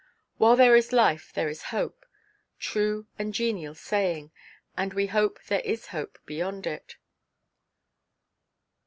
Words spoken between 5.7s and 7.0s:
hope beyond it.